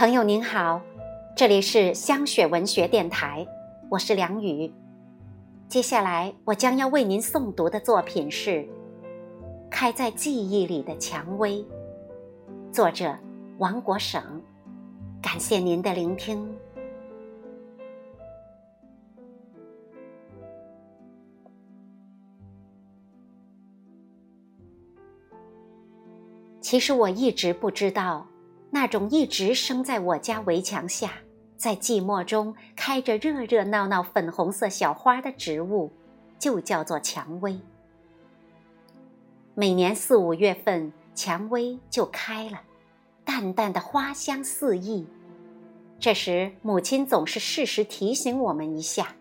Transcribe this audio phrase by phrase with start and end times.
[0.00, 0.80] 朋友您好，
[1.36, 3.46] 这里是香雪文学电台，
[3.90, 4.72] 我是梁雨。
[5.68, 8.50] 接下来我将要为您诵读的作品是
[9.70, 11.58] 《开在记忆里的蔷薇》，
[12.72, 13.14] 作者
[13.58, 14.22] 王国省。
[15.20, 16.50] 感谢您的聆听。
[26.62, 28.26] 其实我一直不知道。
[28.70, 31.14] 那种一直生在我家围墙下，
[31.56, 35.90] 在寂寞中开着热热闹闹粉红色小花的植物，
[36.38, 37.58] 就叫做蔷薇。
[39.54, 42.60] 每年四五月份，蔷薇就开了，
[43.24, 45.06] 淡淡的花香四溢。
[45.98, 49.16] 这时，母亲总是适时提醒我们一下：“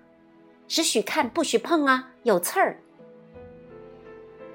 [0.67, 2.79] 只许看，不许碰啊，有刺儿。”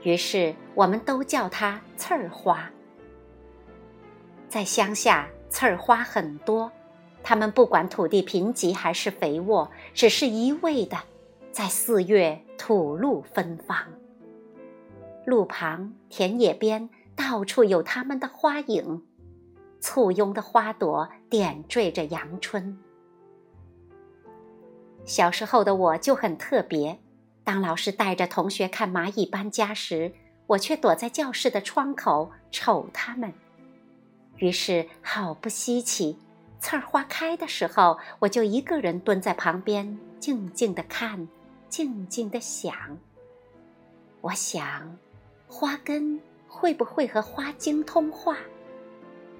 [0.05, 2.71] 于是，我们都叫它刺儿花。
[4.55, 6.71] 在乡下，刺儿花很多，
[7.25, 10.97] 它们不管土地贫瘠还是肥沃，只是一味的
[11.51, 13.77] 在四月吐露芬芳。
[15.27, 19.03] 路旁、田野边，到处有它们的花影，
[19.81, 22.79] 簇拥的花朵点缀着阳春。
[25.05, 27.01] 小时候的我就很特别，
[27.43, 30.13] 当老师带着同学看蚂蚁搬家时，
[30.47, 33.33] 我却躲在教室的窗口瞅它们。
[34.39, 36.19] 于是，好不稀奇，
[36.59, 41.29] 刺儿花开的时候，我就一个人蹲在旁边，静静的看，
[41.69, 42.75] 静静的想。
[44.21, 44.97] 我想，
[45.47, 48.37] 花根会不会和花茎通话？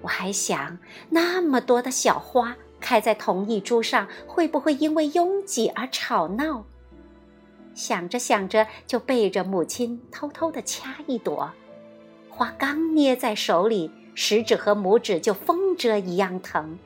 [0.01, 0.77] 我还想，
[1.09, 6.63] 那么多的小花开在同一株上，会不会因为拥挤而吵闹？
[7.73, 11.51] 想着想着，就背着母亲偷偷的掐一朵，
[12.29, 13.91] 花刚捏在手里。
[14.15, 16.79] 食指和拇指就风蛰一样疼，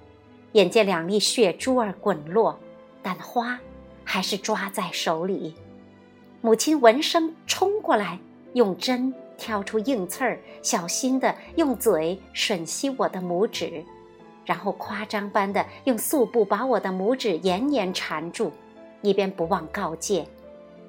[0.53, 2.59] 眼见两粒血珠儿滚落，
[3.03, 3.59] 但花
[4.03, 5.53] 还是抓在手里。
[6.41, 8.19] 母亲闻声冲过来，
[8.53, 13.83] 用针挑出硬刺儿，小心地用嘴吮吸我的拇指，
[14.43, 18.51] 然后夸张般的用素布把我的拇指严严缠住，
[19.01, 20.25] 一边不忘告诫：“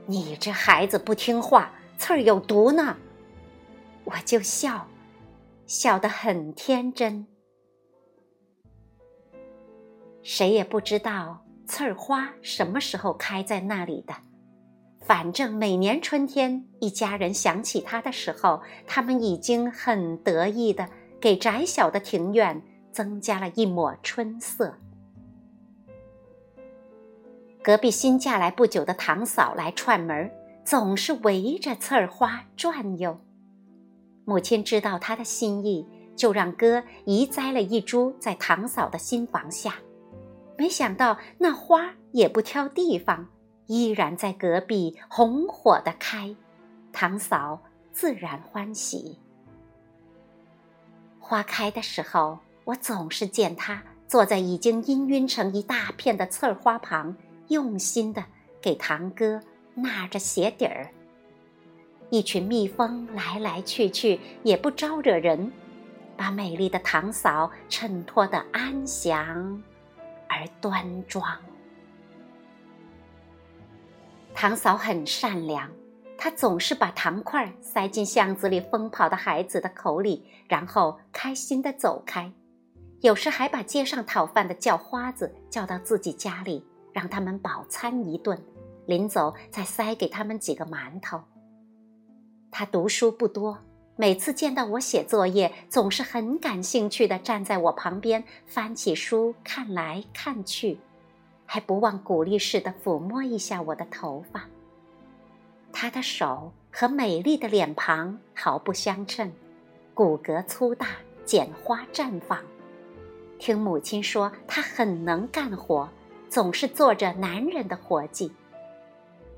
[0.06, 2.96] 你这孩子不听话，刺儿有毒呢。”
[4.04, 4.86] 我就笑。
[5.70, 7.28] 笑得很天真，
[10.20, 14.12] 谁也不知道刺儿花什么时候开在那里的。
[14.98, 20.88] 反正每年春天，一家人想起它的时候，他们已经很得意的
[21.20, 22.60] 给窄小的庭院
[22.90, 24.76] 增加了一抹春色。
[27.62, 30.32] 隔壁新嫁来不久的堂嫂来串门，
[30.64, 33.20] 总是围着刺儿花转悠。
[34.30, 39.74] 母亲知道他的心意，就让哥移栽了一株在堂嫂的新房下。
[40.56, 43.26] 没想到那花也不挑地方，
[43.66, 46.32] 依然在隔壁红火的开。
[46.92, 47.60] 堂嫂
[47.92, 49.18] 自然欢喜。
[51.18, 57.16] 花开的时候，我总是见他坐在已经氤氲成一大片的刺花旁，
[57.48, 58.24] 用心的
[58.62, 59.40] 给堂哥
[59.74, 60.88] 纳着鞋底儿。
[62.10, 65.52] 一群蜜蜂来来去去，也不招惹人，
[66.16, 69.62] 把美丽的堂嫂衬托得安详
[70.28, 71.24] 而端庄。
[74.34, 75.70] 堂嫂很善良，
[76.18, 82.32] 她总是把糖块塞进巷子里疯跑的孩子的口里，然后开心的走开。
[83.02, 88.36] 有时还把街上讨饭的叫花子叫到自己家里，让他们饱餐一顿，
[88.86, 91.22] 临走再塞给他们几个馒头。
[92.50, 93.58] 他读书不多，
[93.96, 100.78] 每次见到我写作业，总是很感兴趣地站在我旁边，翻起书看来看去，
[101.46, 104.44] 还不忘鼓励似的抚摸一下我的头发。
[105.72, 109.32] 他的手和美丽的脸庞毫不相称，
[109.94, 110.88] 骨骼粗大，
[111.24, 112.40] 剪花绽放。
[113.38, 115.88] 听母亲说，他很能干活，
[116.28, 118.32] 总是做着男人的活计，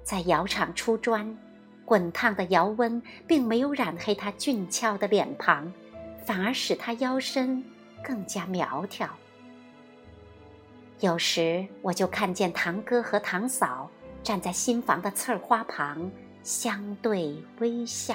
[0.03, 1.37] 在窑厂出砖。
[1.85, 5.73] 滚烫的窑温并没有染黑他俊俏的脸庞，
[6.25, 7.63] 反而使他腰身
[8.03, 9.09] 更加苗条。
[11.01, 13.91] 有时我就看见堂哥和堂嫂
[14.23, 16.11] 站在新房的刺儿花旁，
[16.45, 18.15] 相对微笑。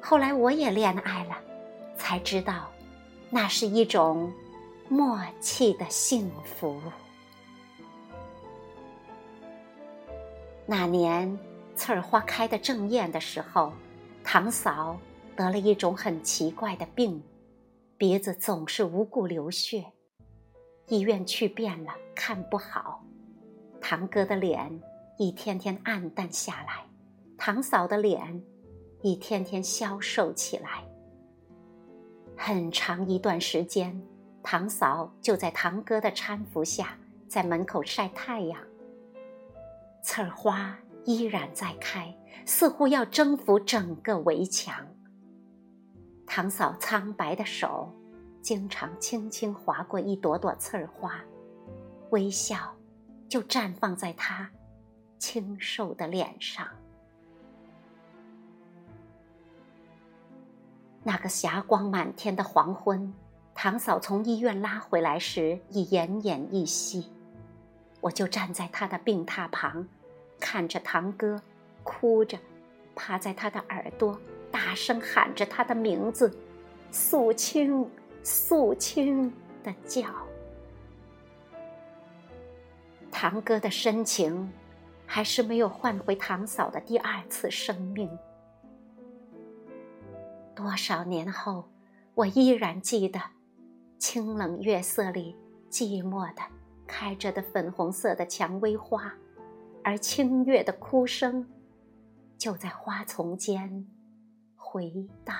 [0.00, 1.36] 后来我也恋爱了，
[1.96, 2.70] 才知道，
[3.30, 4.30] 那是一种
[4.88, 6.80] 默契的幸福。
[10.66, 11.36] 那年。
[11.76, 13.72] 刺儿花开的正艳的时候，
[14.22, 14.98] 堂嫂
[15.36, 17.22] 得了一种很奇怪的病，
[17.98, 19.84] 鼻子总是无故流血。
[20.88, 23.04] 医院去遍了，看不好。
[23.80, 24.80] 堂哥的脸
[25.18, 26.84] 一天天暗淡下来，
[27.36, 28.42] 堂嫂的脸
[29.02, 30.84] 一天天消瘦起来。
[32.36, 34.00] 很长一段时间，
[34.42, 36.98] 堂嫂就在堂哥的搀扶下，
[37.28, 38.60] 在门口晒太阳。
[40.02, 42.14] 刺儿花依然在开，
[42.46, 44.86] 似乎要征服整个围墙。
[46.26, 47.92] 堂嫂苍白的手。
[48.42, 51.24] 经常轻轻划过一朵朵刺儿花，
[52.10, 52.74] 微笑
[53.26, 54.50] 就绽放在他
[55.18, 56.68] 清瘦的脸上。
[61.02, 63.14] 那个霞光满天的黄昏，
[63.54, 67.10] 堂嫂从医院拉回来时已奄奄一息，
[68.02, 69.88] 我就站在她的病榻旁，
[70.46, 71.40] 看着堂哥
[71.82, 72.38] 哭着，
[72.94, 74.20] 趴在他的耳朵，
[74.52, 76.30] 大声喊着他的名字
[76.92, 77.90] ：“素清。”
[78.22, 79.32] 肃清
[79.62, 80.06] 的叫，
[83.10, 84.50] 堂哥的深情，
[85.06, 88.08] 还是没有换回堂嫂的第二次生命。
[90.54, 91.68] 多少年后，
[92.14, 93.20] 我依然记得，
[93.98, 95.36] 清冷月色里
[95.70, 96.42] 寂寞的
[96.86, 99.12] 开着的粉红色的蔷薇花，
[99.84, 101.46] 而清月的哭声，
[102.38, 103.86] 就在花丛间
[104.56, 105.36] 回荡。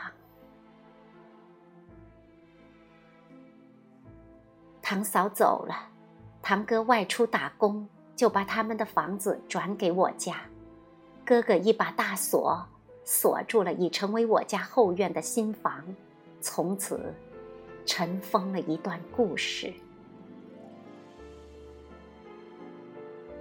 [4.83, 5.75] 堂嫂走了，
[6.43, 10.43] 堂哥外出打工，就把他们的房子转给我家。
[11.25, 12.69] 哥哥一把大锁
[13.03, 15.83] 锁住了已成为我家后院的新房，
[16.43, 17.15] 从此
[17.87, 19.73] 尘封了一段故事。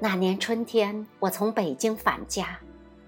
[0.04, 2.60] 那年春天，我从北京返家，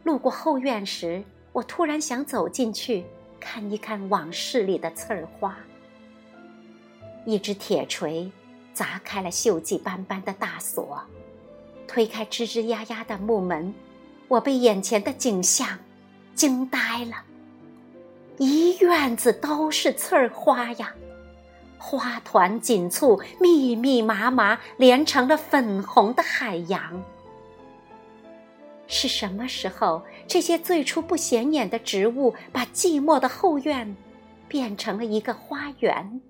[0.05, 1.21] 路过后院时，
[1.51, 3.03] 我突然想走进去
[3.37, 5.57] 看一看往事里的刺儿花。
[7.25, 8.31] 一只铁锤
[8.73, 11.01] 砸开了锈迹斑斑的大锁，
[11.85, 13.73] 推开吱吱呀呀的木门，
[14.29, 15.77] 我被眼前的景象
[16.33, 17.17] 惊呆了。
[18.37, 20.95] 一院子都是刺儿花呀，
[21.87, 27.03] 花团锦簇，密密麻麻，连成了粉红的海洋。
[28.87, 33.95] 是什么时候，这些最初不显眼的植物，把寂寞的后院
[34.47, 36.21] 变成了一个花园？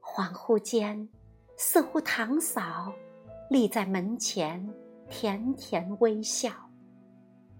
[0.00, 1.08] 恍惚间，
[1.56, 2.92] 似乎堂嫂
[3.50, 4.64] 立在门前，
[5.10, 6.52] 甜甜微笑，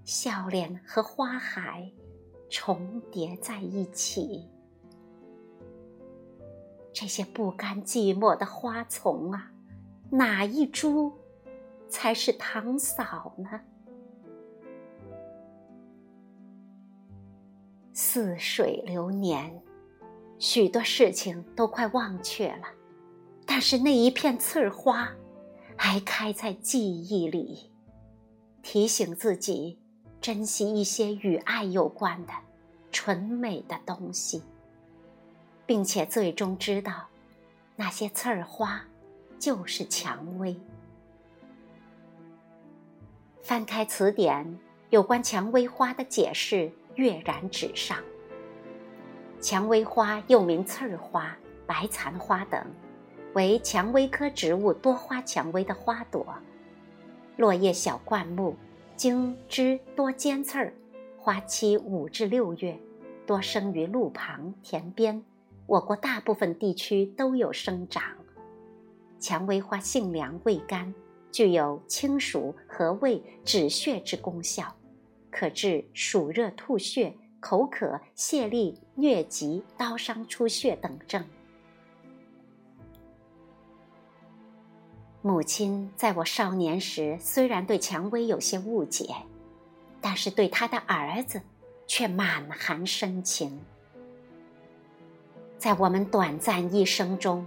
[0.05, 1.91] 笑脸和花海
[2.49, 4.49] 重叠在一起。
[6.93, 9.51] 这些不甘寂寞的花丛啊，
[10.11, 11.13] 哪一株
[11.89, 13.61] 才是堂嫂呢？
[17.93, 19.63] 似水流年。
[20.39, 22.69] 许多事情都快忘却了，
[23.45, 25.11] 但是那一片刺花，
[25.77, 27.73] 还开在记忆里，
[28.63, 29.81] 提醒自己
[30.21, 32.33] 珍惜一些与爱有关的
[32.93, 34.41] 纯美的东西，
[35.69, 37.09] 并且最终知道，
[37.77, 38.83] 那些刺儿花
[39.39, 40.57] 就是蔷薇。
[43.43, 47.99] 翻开词典，有关蔷薇花的解释跃然纸上。
[49.43, 51.37] 蔷薇花又名刺儿花、
[51.67, 52.65] 白蚕花等，
[53.35, 56.27] 为蔷薇科植物多花蔷薇的花朵，
[57.37, 58.57] 落叶小灌木，
[58.97, 60.73] 茎枝多尖刺儿，
[61.19, 62.79] 花期五至六月，
[63.27, 65.23] 多生于路旁、田边。
[65.69, 68.03] 我国大部分地区都有生长。
[69.21, 70.93] 蔷薇花性凉味甘，
[71.31, 74.75] 具有清暑和胃止血之功效，
[75.31, 77.15] 可治暑热吐血。
[77.41, 81.25] 口渴、泄痢、疟疾、刀伤出血等症。
[85.23, 89.15] 母亲在我少年时虽然对蔷薇有些误解，
[90.01, 91.41] 但是对她的儿子
[91.87, 93.61] 却满含深情。
[95.59, 97.45] 在我们短暂一生中，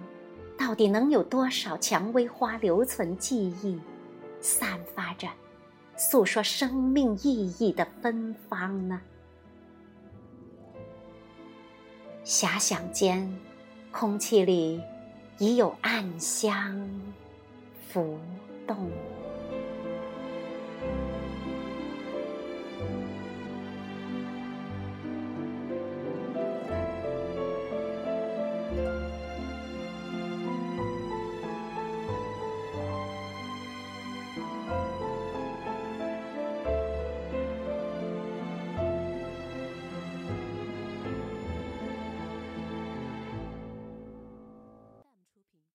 [0.58, 3.80] 到底能有多少蔷薇花留存记忆，
[4.42, 5.30] 散发着
[5.96, 9.02] 诉说生命意义的芬芳呢？
[12.26, 13.34] 遐想间，
[13.92, 14.82] 空气里
[15.38, 16.90] 已有暗香
[17.88, 18.20] 浮
[18.68, 18.92] 动。